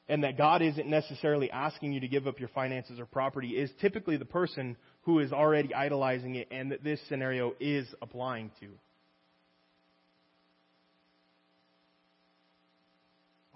[0.08, 3.70] and that God isn't necessarily asking you to give up your finances or property is
[3.80, 8.68] typically the person who is already idolizing it and that this scenario is applying to.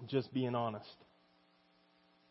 [0.06, 0.86] Just being honest.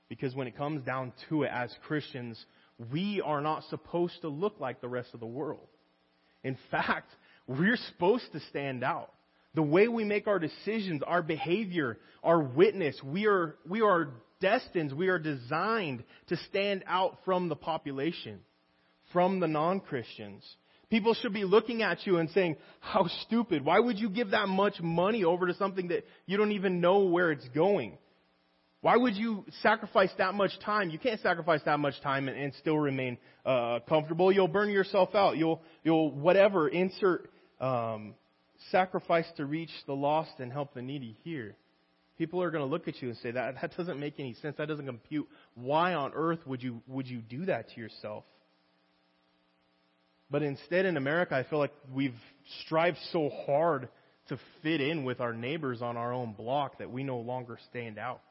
[0.09, 2.43] Because when it comes down to it, as Christians,
[2.91, 5.67] we are not supposed to look like the rest of the world.
[6.43, 7.11] In fact,
[7.47, 9.11] we're supposed to stand out.
[9.55, 14.93] The way we make our decisions, our behavior, our witness, we are, we are destined,
[14.93, 18.39] we are designed to stand out from the population,
[19.11, 20.43] from the non-Christians.
[20.89, 23.63] People should be looking at you and saying, how stupid.
[23.63, 27.05] Why would you give that much money over to something that you don't even know
[27.05, 27.97] where it's going?
[28.81, 30.89] Why would you sacrifice that much time?
[30.89, 34.31] You can't sacrifice that much time and, and still remain uh, comfortable.
[34.31, 35.37] You'll burn yourself out.
[35.37, 38.15] You'll, you'll whatever insert um,
[38.71, 41.55] sacrifice to reach the lost and help the needy here.
[42.17, 44.55] People are going to look at you and say that that doesn't make any sense.
[44.57, 45.27] That doesn't compute.
[45.55, 48.23] Why on earth would you would you do that to yourself?
[50.31, 52.13] But instead, in America, I feel like we've
[52.65, 53.89] strived so hard
[54.27, 57.97] to fit in with our neighbors on our own block that we no longer stand
[57.97, 58.21] out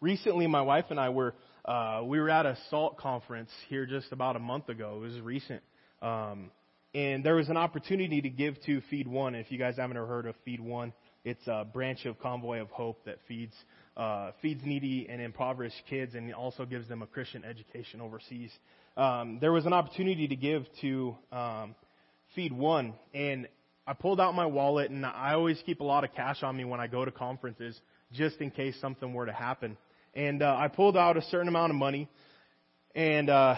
[0.00, 4.10] recently my wife and I were uh, we were at a SALT conference here just
[4.12, 4.96] about a month ago.
[4.96, 5.60] It was recent.
[6.00, 6.50] Um,
[6.94, 9.34] and there was an opportunity to give to Feed One.
[9.34, 13.04] If you guys haven't heard of Feed One, it's a branch of Convoy of Hope
[13.04, 13.52] that feeds
[13.98, 18.50] uh, feeds needy and impoverished kids, and also gives them a Christian education overseas.
[18.98, 21.74] Um, there was an opportunity to give to um,
[22.34, 23.48] Feed One, and
[23.86, 26.66] I pulled out my wallet, and I always keep a lot of cash on me
[26.66, 27.80] when I go to conferences,
[28.12, 29.78] just in case something were to happen
[30.18, 32.08] and uh, I pulled out a certain amount of money,
[32.94, 33.54] and uh,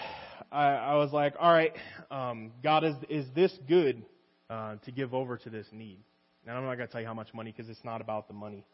[0.53, 1.73] I, I was like, "All right,
[2.11, 4.05] um, God, is is this good
[4.49, 6.01] uh, to give over to this need?"
[6.47, 8.35] And I'm not going to tell you how much money because it's not about the
[8.35, 8.65] money.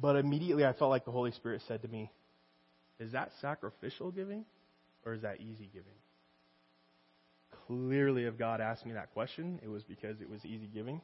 [0.00, 2.10] But immediately I felt like the Holy Spirit said to me,
[2.98, 4.44] is that sacrificial giving
[5.04, 5.94] or is that easy giving?
[7.66, 11.00] Clearly, if God asked me that question, it was because it was easy giving.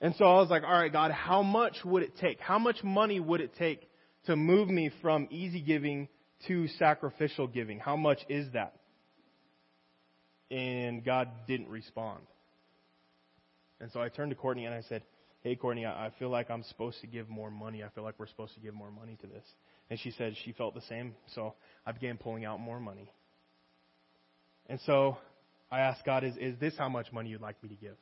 [0.00, 2.40] And so I was like, all right, God, how much would it take?
[2.40, 3.88] How much money would it take
[4.26, 6.08] to move me from easy giving
[6.46, 7.78] to sacrificial giving?
[7.78, 8.74] How much is that?
[10.50, 12.20] And God didn't respond.
[13.80, 15.02] And so I turned to Courtney and I said,
[15.42, 17.84] Hey, Courtney, I feel like I'm supposed to give more money.
[17.84, 19.44] I feel like we're supposed to give more money to this.
[19.90, 21.14] And she said she felt the same.
[21.34, 21.54] So
[21.86, 23.10] I began pulling out more money.
[24.68, 25.18] And so
[25.70, 27.96] I asked God, is, is this how much money you'd like me to give?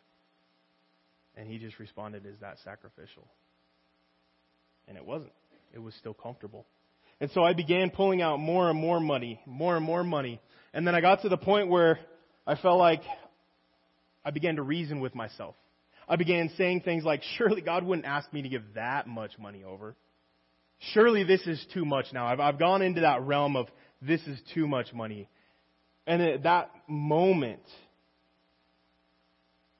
[1.36, 3.26] And he just responded, Is that sacrificial?
[4.86, 5.32] And it wasn't.
[5.72, 6.66] It was still comfortable.
[7.20, 10.40] And so I began pulling out more and more money, more and more money.
[10.74, 11.98] And then I got to the point where
[12.46, 13.02] I felt like
[14.24, 15.54] I began to reason with myself.
[16.08, 19.62] I began saying things like, surely God wouldn't ask me to give that much money
[19.64, 19.94] over.
[20.90, 22.26] Surely this is too much now.
[22.26, 23.68] I've, I've gone into that realm of
[24.00, 25.28] this is too much money.
[26.06, 27.62] And at that moment,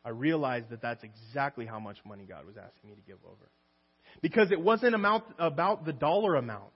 [0.05, 3.51] I realized that that's exactly how much money God was asking me to give over.
[4.21, 6.73] Because it wasn't amount, about the dollar amount.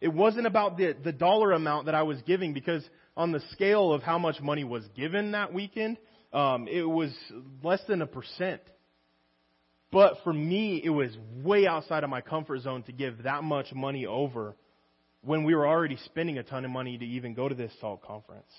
[0.00, 3.92] It wasn't about the, the dollar amount that I was giving because on the scale
[3.92, 5.96] of how much money was given that weekend,
[6.32, 7.14] um, it was
[7.62, 8.60] less than a percent.
[9.96, 13.72] But for me, it was way outside of my comfort zone to give that much
[13.72, 14.54] money over
[15.22, 18.02] when we were already spending a ton of money to even go to this SALT
[18.02, 18.52] conference.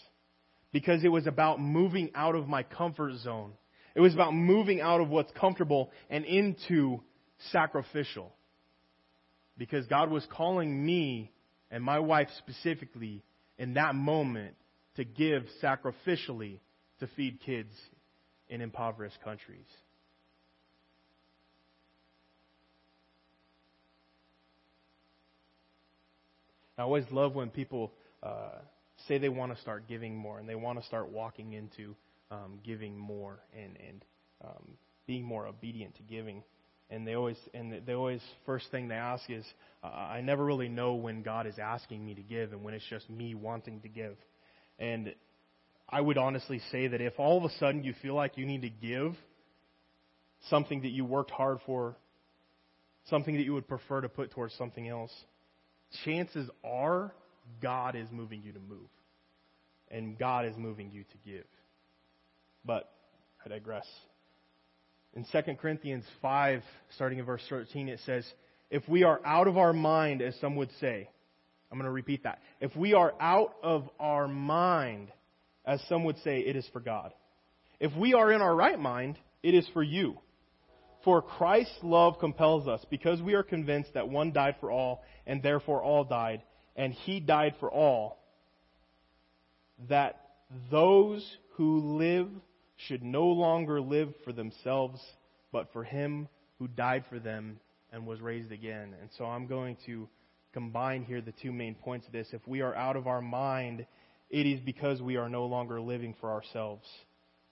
[0.72, 3.54] Because it was about moving out of my comfort zone
[3.94, 7.02] it was about moving out of what's comfortable and into
[7.52, 8.32] sacrificial.
[9.60, 11.32] Because God was calling me
[11.70, 13.24] and my wife specifically
[13.60, 14.56] in that moment
[14.96, 16.62] to give sacrificially
[17.00, 17.74] to feed kids
[18.50, 19.68] in impoverished countries.
[26.78, 28.60] I always love when people uh,
[29.08, 31.96] say they want to start giving more and they want to start walking into
[32.30, 34.06] um, giving more and and
[34.44, 36.44] um, being more obedient to giving.
[36.90, 39.46] And they always and they always first thing they ask is,
[39.84, 42.86] uh, I never really know when God is asking me to give and when it's
[42.90, 44.16] just me wanting to give.
[44.78, 45.14] And
[45.90, 48.62] I would honestly say that if all of a sudden you feel like you need
[48.62, 49.16] to give
[50.50, 51.96] something that you worked hard for,
[53.10, 55.12] something that you would prefer to put towards something else,
[56.06, 57.14] chances are
[57.62, 58.90] God is moving you to move.
[59.90, 61.46] And God is moving you to give.
[62.66, 62.90] But
[63.46, 63.86] I digress.
[65.14, 66.62] In 2 Corinthians 5,
[66.96, 68.26] starting in verse 13, it says,
[68.70, 71.10] If we are out of our mind, as some would say,
[71.72, 72.40] I'm going to repeat that.
[72.62, 75.10] If we are out of our mind,
[75.66, 77.14] as some would say, it is for God.
[77.80, 80.18] If we are in our right mind, it is for you.
[81.08, 85.42] For Christ's love compels us, because we are convinced that one died for all, and
[85.42, 86.42] therefore all died,
[86.76, 88.22] and he died for all,
[89.88, 90.20] that
[90.70, 92.28] those who live
[92.76, 95.00] should no longer live for themselves,
[95.54, 96.28] but for him
[96.60, 97.62] who died for them
[97.94, 98.94] and was raised again.
[99.00, 100.10] And so I'm going to
[100.52, 102.28] combine here the two main points of this.
[102.34, 103.86] If we are out of our mind,
[104.30, 106.86] it is because we are no longer living for ourselves,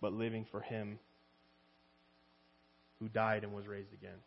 [0.02, 1.00] but living for him
[3.06, 4.18] who died and was raised again.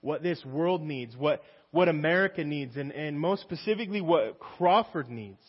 [0.00, 5.40] What this world needs, what, what America needs, and, and most specifically what Crawford needs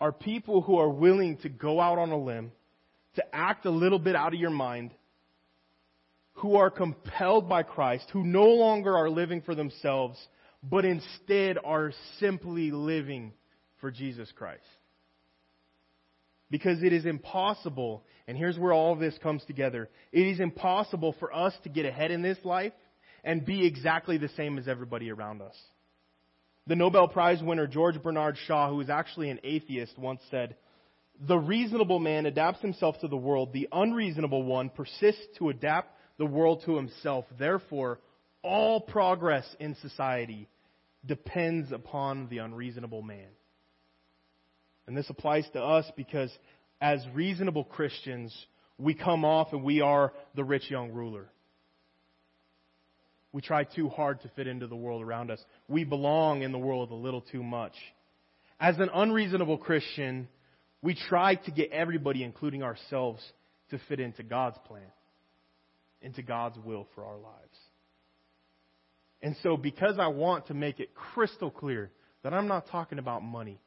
[0.00, 2.50] are people who are willing to go out on a limb,
[3.14, 4.90] to act a little bit out of your mind,
[6.34, 10.18] who are compelled by Christ, who no longer are living for themselves,
[10.62, 13.32] but instead are simply living
[13.80, 14.62] for Jesus Christ.
[16.52, 19.88] Because it is impossible, and here's where all of this comes together.
[20.12, 22.74] It is impossible for us to get ahead in this life
[23.24, 25.56] and be exactly the same as everybody around us.
[26.66, 30.56] The Nobel Prize winner George Bernard Shaw, who was actually an atheist, once said,
[31.26, 33.54] The reasonable man adapts himself to the world.
[33.54, 37.24] The unreasonable one persists to adapt the world to himself.
[37.38, 37.98] Therefore,
[38.42, 40.50] all progress in society
[41.06, 43.28] depends upon the unreasonable man.
[44.92, 46.30] And this applies to us because
[46.78, 48.30] as reasonable Christians,
[48.76, 51.30] we come off and we are the rich young ruler.
[53.32, 55.42] We try too hard to fit into the world around us.
[55.66, 57.72] We belong in the world a little too much.
[58.60, 60.28] As an unreasonable Christian,
[60.82, 63.22] we try to get everybody, including ourselves,
[63.70, 64.92] to fit into God's plan,
[66.02, 67.58] into God's will for our lives.
[69.22, 71.90] And so, because I want to make it crystal clear
[72.24, 73.58] that I'm not talking about money.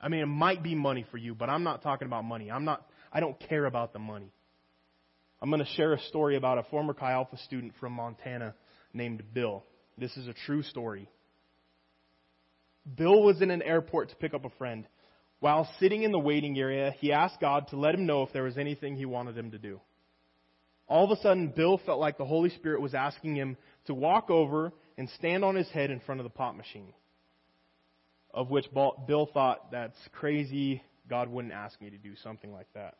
[0.00, 2.50] I mean, it might be money for you, but I'm not talking about money.
[2.50, 4.32] I'm not, I don't care about the money.
[5.42, 8.54] I'm going to share a story about a former Chi Alpha student from Montana
[8.92, 9.64] named Bill.
[9.98, 11.08] This is a true story.
[12.96, 14.86] Bill was in an airport to pick up a friend.
[15.40, 18.42] While sitting in the waiting area, he asked God to let him know if there
[18.42, 19.80] was anything he wanted him to do.
[20.86, 24.28] All of a sudden, Bill felt like the Holy Spirit was asking him to walk
[24.28, 26.92] over and stand on his head in front of the pop machine.
[28.32, 30.82] Of which Bill thought, that's crazy.
[31.08, 32.96] God wouldn't ask me to do something like that.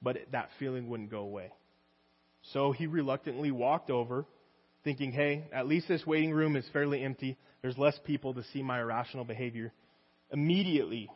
[0.00, 1.52] But that feeling wouldn't go away.
[2.52, 4.24] So he reluctantly walked over,
[4.84, 7.36] thinking, hey, at least this waiting room is fairly empty.
[7.60, 9.72] There's less people to see my irrational behavior.
[10.32, 11.08] Immediately,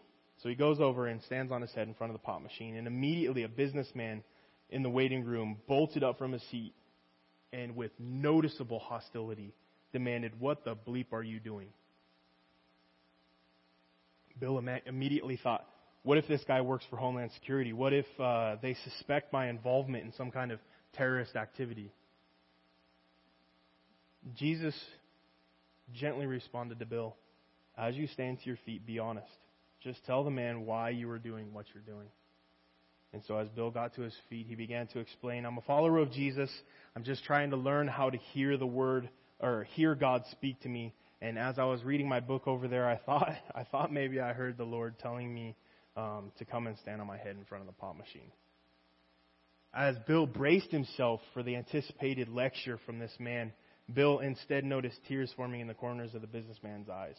[0.43, 2.77] so he goes over and stands on his head in front of the pop machine,
[2.77, 4.23] and immediately a businessman
[4.71, 6.75] in the waiting room bolted up from his seat
[7.53, 9.55] and with noticeable hostility
[9.93, 11.69] demanded, What the bleep are you doing?
[14.39, 15.67] Bill immediately thought,
[16.03, 17.73] What if this guy works for Homeland Security?
[17.73, 20.61] What if uh, they suspect my involvement in some kind of
[20.95, 21.93] terrorist activity?
[24.37, 24.75] Jesus
[25.95, 27.17] gently responded to Bill,
[27.77, 29.29] As you stand to your feet, be honest.
[29.83, 32.09] Just tell the man why you are doing what you're doing.
[33.13, 35.99] And so as Bill got to his feet, he began to explain, I'm a follower
[35.99, 36.51] of Jesus.
[36.95, 39.09] I'm just trying to learn how to hear the word
[39.41, 40.93] or hear God speak to me.
[41.21, 44.33] And as I was reading my book over there, I thought I thought maybe I
[44.33, 45.57] heard the Lord telling me
[45.97, 48.31] um, to come and stand on my head in front of the pop machine.
[49.75, 53.53] As Bill braced himself for the anticipated lecture from this man,
[53.93, 57.17] Bill instead noticed tears forming in the corners of the businessman's eyes.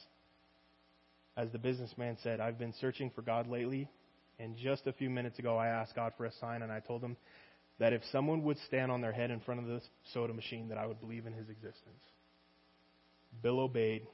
[1.36, 3.88] As the businessman said, I've been searching for God lately,
[4.40, 7.04] and just a few minutes ago, I asked God for a sign, and I told
[7.04, 7.16] him
[7.80, 9.84] that if someone would stand on their head in front of this
[10.14, 12.04] soda machine, that I would believe in his existence.
[13.42, 14.08] Bill obeyed,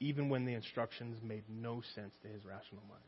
[0.00, 3.02] even when the instructions made no sense to his rational mind.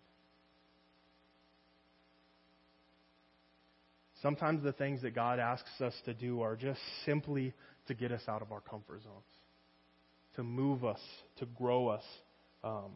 [4.22, 7.52] Sometimes the things that God asks us to do are just simply
[7.88, 9.24] to get us out of our comfort zones,
[10.36, 11.00] to move us,
[11.40, 12.04] to grow us,
[12.62, 12.92] um,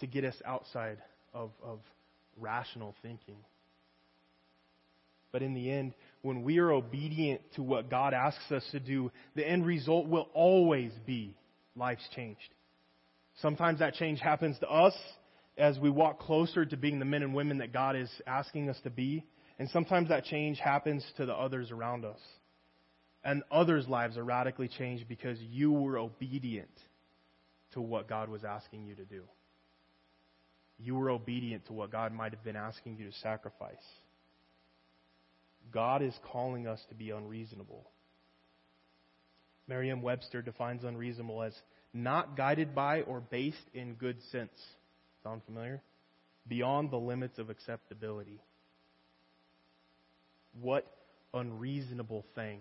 [0.00, 0.96] to get us outside
[1.34, 1.80] of, of
[2.38, 3.36] rational thinking.
[5.32, 9.10] But in the end, when we are obedient to what God asks us to do,
[9.34, 11.36] the end result will always be
[11.74, 12.54] life's changed.
[13.42, 14.94] Sometimes that change happens to us
[15.58, 18.78] as we walk closer to being the men and women that God is asking us
[18.84, 19.24] to be.
[19.58, 22.20] And sometimes that change happens to the others around us.
[23.24, 26.70] And others' lives are radically changed because you were obedient
[27.72, 29.24] to what God was asking you to do
[30.78, 33.74] you were obedient to what God might have been asking you to sacrifice.
[35.72, 37.88] God is calling us to be unreasonable.
[39.68, 41.54] Merriam Webster defines unreasonable as
[41.92, 44.52] not guided by or based in good sense.
[45.22, 45.82] Sound familiar?
[46.46, 48.40] Beyond the limits of acceptability.
[50.60, 50.86] What
[51.34, 52.60] unreasonable thing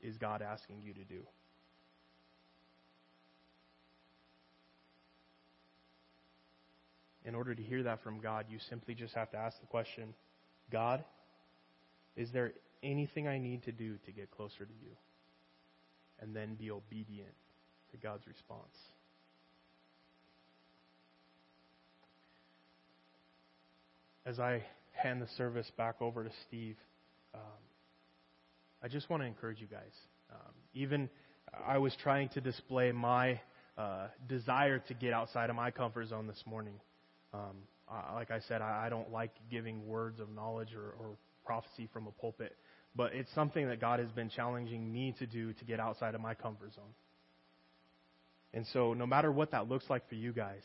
[0.00, 1.22] is God asking you to do?
[7.24, 10.14] in order to hear that from God, you simply just have to ask the question
[10.70, 11.04] God,
[12.16, 12.52] is there
[12.82, 14.90] anything I need to do to get closer to you?
[16.20, 17.34] And then be obedient
[17.90, 18.76] to God's response.
[24.24, 26.76] As I hand the service back over to Steve,
[27.34, 27.40] um,
[28.82, 29.92] I just want to encourage you guys.
[30.30, 31.08] Um, even
[31.66, 33.40] I was trying to display my
[33.76, 36.74] uh, desire to get outside of my comfort zone this morning.
[37.34, 37.56] Um,
[37.88, 41.88] I, like I said, I, I don't like giving words of knowledge or, or prophecy
[41.92, 42.56] from a pulpit,
[42.94, 46.20] but it's something that God has been challenging me to do to get outside of
[46.20, 46.94] my comfort zone.
[48.54, 50.62] And so, no matter what that looks like for you guys,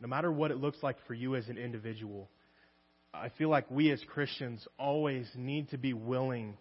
[0.00, 2.28] no matter what it looks like for you as an individual,
[3.14, 6.56] I feel like we as Christians always need to be willing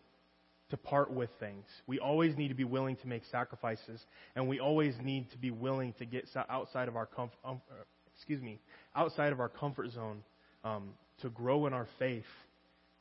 [0.70, 1.66] to part with things.
[1.88, 4.02] We always need to be willing to make sacrifices,
[4.36, 7.84] and we always need to be willing to get outside of our comfort, um, uh,
[8.16, 8.60] excuse me,
[8.96, 10.24] outside of our comfort zone
[10.64, 10.90] um,
[11.22, 12.26] to grow in our faith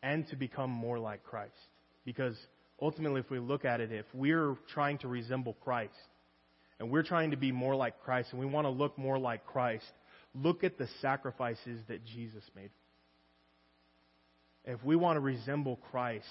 [0.02, 1.54] and to become more like Christ.
[2.04, 2.36] Because
[2.80, 5.94] ultimately, if we look at it, if we're trying to resemble Christ
[6.78, 9.46] and we're trying to be more like Christ and we want to look more like
[9.46, 9.86] Christ,
[10.34, 12.70] look at the sacrifices that Jesus made.
[14.64, 16.26] If we want to resemble Christ,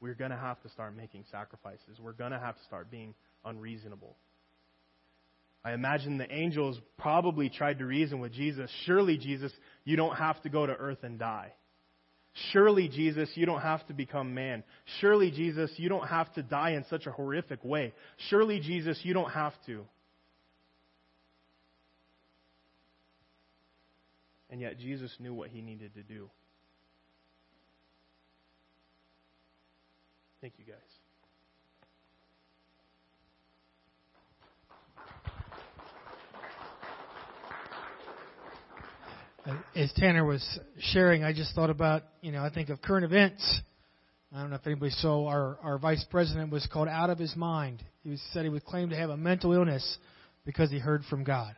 [0.00, 1.98] we're going to have to start making sacrifices.
[2.00, 4.16] We're going to have to start being unreasonable.
[5.64, 8.70] I imagine the angels probably tried to reason with Jesus.
[8.86, 9.52] Surely, Jesus,
[9.84, 11.52] you don't have to go to earth and die.
[12.52, 14.62] Surely, Jesus, you don't have to become man.
[15.00, 17.92] Surely, Jesus, you don't have to die in such a horrific way.
[18.28, 19.84] Surely, Jesus, you don't have to.
[24.48, 26.30] And yet, Jesus knew what he needed to do.
[30.40, 30.99] Thank you, guys.
[39.74, 40.44] As Tanner was
[40.78, 43.60] sharing, I just thought about, you know, I think of current events.
[44.32, 47.34] I don't know if anybody saw our, our vice president was called out of his
[47.36, 47.82] mind.
[48.02, 49.98] He was, said he would claim to have a mental illness
[50.44, 51.54] because he heard from God.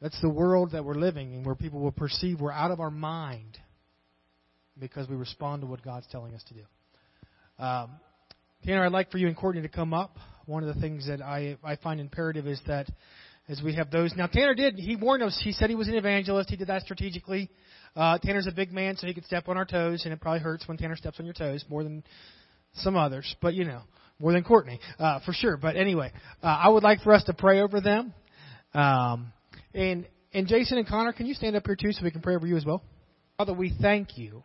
[0.00, 2.90] That's the world that we're living in where people will perceive we're out of our
[2.90, 3.58] mind
[4.78, 7.62] because we respond to what God's telling us to do.
[7.62, 7.90] Um,
[8.64, 10.16] Tanner, I'd like for you and Courtney to come up.
[10.46, 12.88] One of the things that I, I find imperative is that
[13.50, 14.14] as we have those.
[14.16, 16.48] Now, Tanner did, he warned us, he said he was an evangelist.
[16.48, 17.50] He did that strategically.
[17.96, 20.40] Uh, Tanner's a big man, so he could step on our toes, and it probably
[20.40, 22.04] hurts when Tanner steps on your toes more than
[22.74, 23.82] some others, but you know,
[24.20, 25.56] more than Courtney, uh, for sure.
[25.56, 28.14] But anyway, uh, I would like for us to pray over them.
[28.72, 29.32] Um,
[29.74, 32.36] and, and Jason and Connor, can you stand up here too so we can pray
[32.36, 32.84] over you as well?
[33.36, 34.44] Father, we thank you.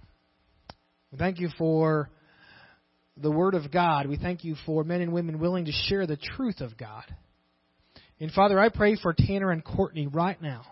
[1.12, 2.10] We thank you for
[3.18, 4.08] the Word of God.
[4.08, 7.04] We thank you for men and women willing to share the truth of God.
[8.20, 10.64] And Father, I pray for Tanner and Courtney right now.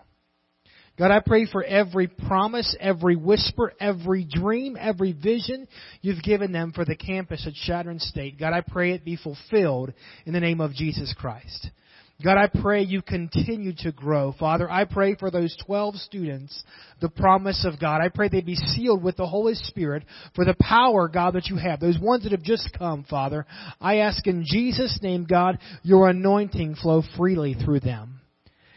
[0.96, 5.66] God, I pray for every promise, every whisper, every dream, every vision
[6.02, 8.38] you've given them for the campus at Chadron State.
[8.38, 9.92] God, I pray it be fulfilled
[10.24, 11.68] in the name of Jesus Christ.
[12.22, 14.32] God, I pray you continue to grow.
[14.38, 16.62] Father, I pray for those 12 students,
[17.00, 18.00] the promise of God.
[18.00, 20.04] I pray they be sealed with the Holy Spirit
[20.34, 21.80] for the power, God, that you have.
[21.80, 23.46] Those ones that have just come, Father.
[23.80, 28.20] I ask in Jesus' name, God, your anointing flow freely through them.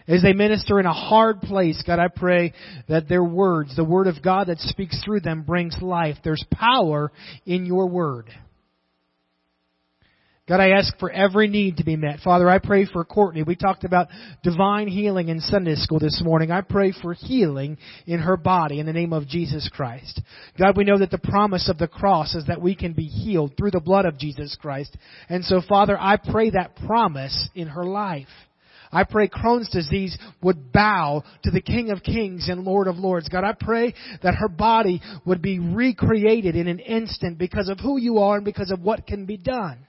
[0.07, 2.53] As they minister in a hard place, God, I pray
[2.87, 6.15] that their words, the word of God that speaks through them brings life.
[6.23, 7.11] There's power
[7.45, 8.29] in your word.
[10.47, 12.21] God, I ask for every need to be met.
[12.21, 13.43] Father, I pray for Courtney.
[13.43, 14.07] We talked about
[14.43, 16.51] divine healing in Sunday school this morning.
[16.51, 20.21] I pray for healing in her body in the name of Jesus Christ.
[20.57, 23.57] God, we know that the promise of the cross is that we can be healed
[23.57, 24.95] through the blood of Jesus Christ.
[25.27, 28.27] And so, Father, I pray that promise in her life.
[28.89, 33.27] I pray Crohn's disease would bow to the King of Kings and Lord of Lords.
[33.27, 33.93] God, I pray
[34.23, 38.45] that her body would be recreated in an instant because of who you are and
[38.45, 39.79] because of what can be done.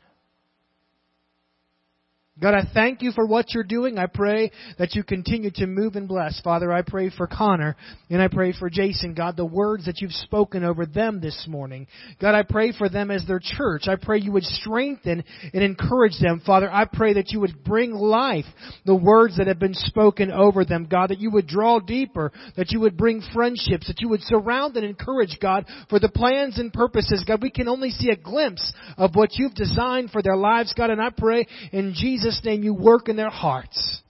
[2.40, 3.98] God, I thank you for what you're doing.
[3.98, 6.40] I pray that you continue to move and bless.
[6.40, 7.74] Father, I pray for Connor
[8.10, 9.14] and I pray for Jason.
[9.14, 11.88] God, the words that you've spoken over them this morning.
[12.20, 13.88] God, I pray for them as their church.
[13.88, 16.40] I pray you would strengthen and encourage them.
[16.46, 18.44] Father, I pray that you would bring life,
[18.86, 20.86] the words that have been spoken over them.
[20.88, 24.76] God, that you would draw deeper, that you would bring friendships, that you would surround
[24.76, 27.24] and encourage, God, for the plans and purposes.
[27.26, 30.90] God, we can only see a glimpse of what you've designed for their lives, God,
[30.90, 34.02] and I pray in Jesus Jesus' name, you work in their hearts.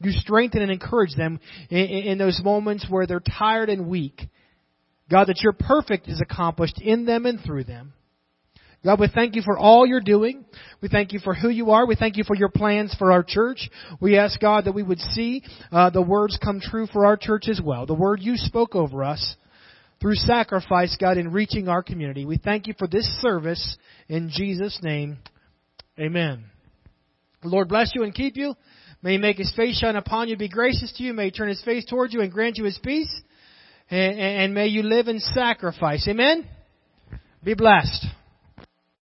[0.00, 4.22] You strengthen and encourage them in, in, those moments where they're tired and weak.
[5.10, 7.92] God, that your perfect is accomplished in them and through them.
[8.82, 10.46] God, we thank you for all you're doing.
[10.80, 11.86] We thank you for who you are.
[11.86, 13.68] We thank you for your plans for our church.
[14.00, 17.48] We ask God that we would see uh, the words come true for our church
[17.50, 17.84] as well.
[17.84, 19.36] The word you spoke over us
[20.00, 22.24] through sacrifice, God, in reaching our community.
[22.24, 23.76] We thank you for this service.
[24.08, 25.18] In Jesus' name,
[25.98, 26.44] amen.
[27.42, 28.54] The Lord bless you and keep you.
[29.02, 31.14] May He make His face shine upon you, be gracious to you.
[31.14, 33.10] May He turn His face towards you and grant you His peace.
[33.90, 36.06] And, and may you live in sacrifice.
[36.08, 36.46] Amen?
[37.42, 38.06] Be blessed.